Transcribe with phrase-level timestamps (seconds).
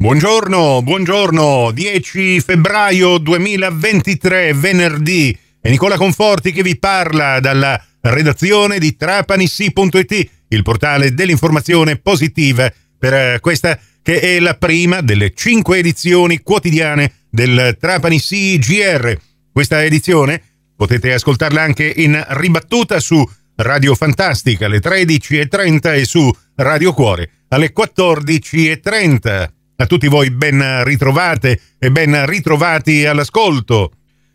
[0.00, 8.94] Buongiorno, buongiorno, 10 febbraio 2023, venerdì, è Nicola Conforti che vi parla dalla redazione di
[8.94, 16.42] trapanissi.it, il portale dell'informazione positiva per eh, questa che è la prima delle cinque edizioni
[16.42, 19.18] quotidiane del Trapani CGR.
[19.52, 20.40] Questa edizione
[20.76, 27.72] potete ascoltarla anche in ribattuta su Radio Fantastica alle 13.30 e su Radio Cuore alle
[27.76, 29.56] 14.30.
[29.80, 33.92] A tutti voi ben ritrovate e ben ritrovati all'ascolto.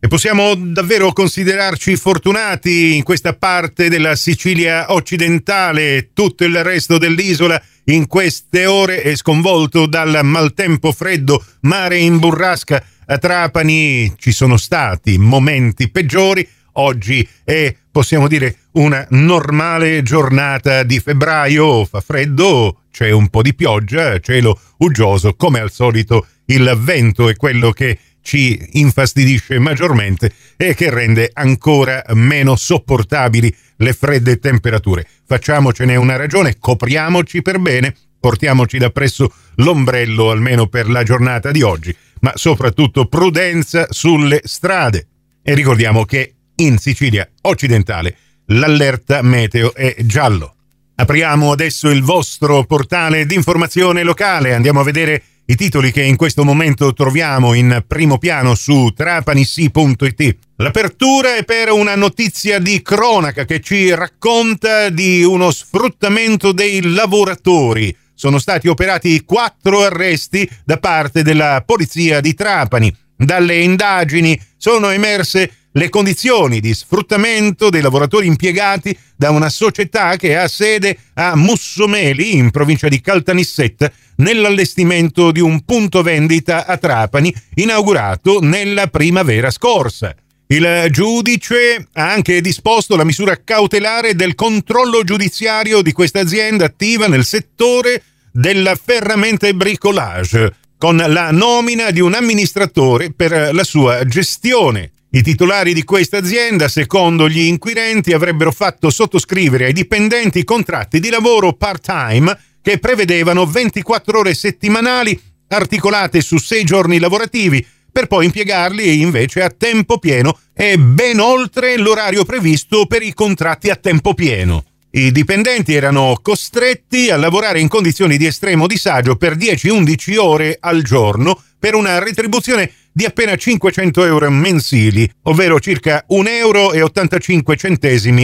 [0.00, 6.08] E possiamo davvero considerarci fortunati in questa parte della Sicilia occidentale.
[6.14, 12.82] Tutto il resto dell'isola in queste ore è sconvolto dal maltempo freddo, mare in burrasca.
[13.04, 16.48] A Trapani ci sono stati momenti peggiori.
[16.78, 21.84] Oggi è, possiamo dire, una normale giornata di febbraio.
[21.84, 27.36] Fa freddo, c'è un po' di pioggia, cielo uggioso, come al solito il vento è
[27.36, 35.06] quello che ci infastidisce maggiormente e che rende ancora meno sopportabili le fredde temperature.
[35.24, 41.62] Facciamocene una ragione, copriamoci per bene, portiamoci da presso l'ombrello almeno per la giornata di
[41.62, 45.06] oggi, ma soprattutto prudenza sulle strade.
[45.42, 50.54] E ricordiamo che in Sicilia occidentale l'allerta meteo è giallo.
[50.96, 56.16] Apriamo adesso il vostro portale di informazione locale, andiamo a vedere i titoli che in
[56.16, 60.36] questo momento troviamo in primo piano su trapanissi.it.
[60.56, 67.94] L'apertura è per una notizia di cronaca che ci racconta di uno sfruttamento dei lavoratori.
[68.14, 72.92] Sono stati operati quattro arresti da parte della polizia di Trapani.
[73.14, 80.36] Dalle indagini sono emerse le condizioni di sfruttamento dei lavoratori impiegati da una società che
[80.36, 87.34] ha sede a Mussomeli, in provincia di Caltanissetta, nell'allestimento di un punto vendita a Trapani
[87.56, 90.14] inaugurato nella primavera scorsa.
[90.48, 97.06] Il giudice ha anche disposto la misura cautelare del controllo giudiziario di questa azienda attiva
[97.06, 104.06] nel settore della ferramenta e bricolage, con la nomina di un amministratore per la sua
[104.06, 104.92] gestione.
[105.08, 111.10] I titolari di questa azienda, secondo gli inquirenti, avrebbero fatto sottoscrivere ai dipendenti contratti di
[111.10, 115.18] lavoro part-time che prevedevano 24 ore settimanali
[115.48, 121.78] articolate su 6 giorni lavorativi per poi impiegarli invece a tempo pieno e ben oltre
[121.78, 124.64] l'orario previsto per i contratti a tempo pieno.
[124.90, 130.82] I dipendenti erano costretti a lavorare in condizioni di estremo disagio per 10-11 ore al
[130.82, 136.70] giorno per una retribuzione di appena 500 euro mensili, ovvero circa 1,85 euro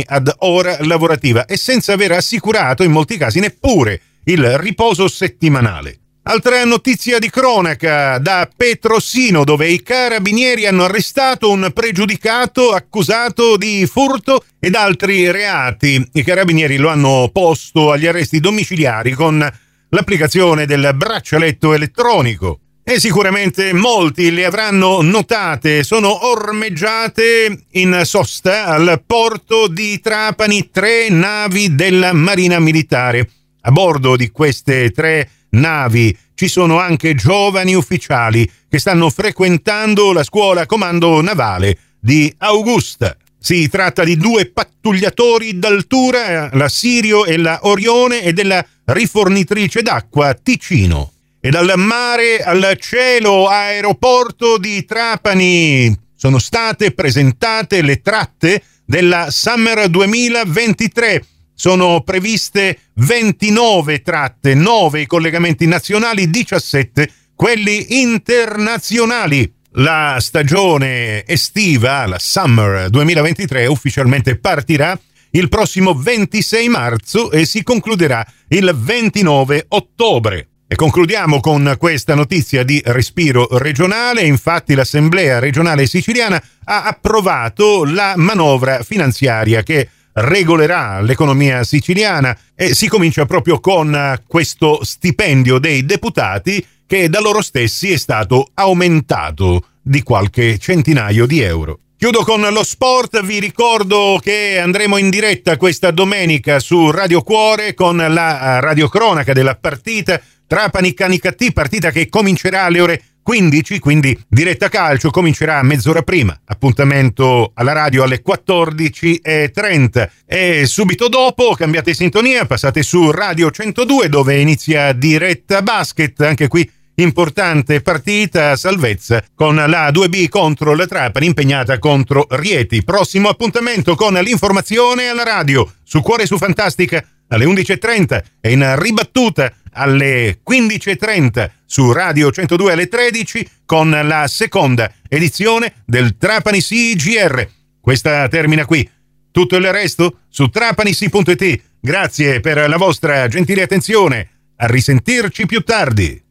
[0.07, 5.99] ad ora lavorativa e senza aver assicurato in molti casi neppure il riposo settimanale.
[6.23, 13.87] Altra notizia di cronaca da Petrosino, dove i carabinieri hanno arrestato un pregiudicato accusato di
[13.87, 16.03] furto ed altri reati.
[16.15, 19.47] I carabinieri lo hanno posto agli arresti domiciliari con
[19.91, 29.03] l'applicazione del braccialetto elettronico e sicuramente molti le avranno notate, sono ormeggiate in sosta al
[29.07, 33.29] porto di Trapani tre navi della Marina Militare.
[33.63, 40.25] A bordo di queste tre navi ci sono anche giovani ufficiali che stanno frequentando la
[40.25, 43.17] scuola comando navale di Augusta.
[43.39, 50.35] Si tratta di due pattugliatori d'altura, la Sirio e la Orione, e della rifornitrice d'acqua
[50.35, 51.12] Ticino
[51.45, 59.89] e dal mare al cielo aeroporto di Trapani sono state presentate le tratte della Summer
[59.89, 61.25] 2023.
[61.53, 69.53] Sono previste 29 tratte, 9 i collegamenti nazionali, 17 quelli internazionali.
[69.73, 74.97] La stagione estiva, la Summer 2023, ufficialmente partirà
[75.33, 80.47] il prossimo 26 marzo e si concluderà il 29 ottobre.
[80.73, 84.23] E concludiamo con questa notizia di respiro regionale.
[84.23, 92.89] Infatti l'Assemblea regionale siciliana ha approvato la manovra finanziaria che regolerà l'economia siciliana e si
[92.89, 100.03] comincia proprio con questo stipendio dei deputati che da loro stessi è stato aumentato di
[100.03, 101.81] qualche centinaio di euro.
[101.99, 107.75] Chiudo con lo sport, vi ricordo che andremo in diretta questa domenica su Radio Cuore
[107.75, 110.19] con la radiocronaca della partita
[110.53, 116.39] Trapani Canicattì, partita che comincerà alle ore 15, quindi diretta calcio, comincerà mezz'ora prima.
[116.45, 120.11] Appuntamento alla radio alle 14.30.
[120.27, 126.21] E subito dopo cambiate sintonia, passate su Radio 102 dove inizia diretta basket.
[126.21, 132.85] Anche qui importante partita salvezza con la 2B contro la Trapani impegnata contro Rieti.
[132.85, 139.51] Prossimo appuntamento con l'informazione alla radio su Cuore su Fantastica alle 11.30 e in ribattuta
[139.73, 147.49] alle 15.30 su Radio 102 alle 13 con la seconda edizione del Trapani CGR.
[147.81, 148.89] Questa termina qui.
[149.31, 151.63] Tutto il resto su trapanisi.it.
[151.81, 154.29] Grazie per la vostra gentile attenzione.
[154.57, 156.22] A risentirci più tardi.